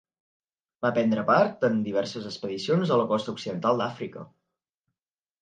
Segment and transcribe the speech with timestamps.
[0.85, 4.27] Va prendre part en diverses expedicions a la costa occidental d'Àfrica.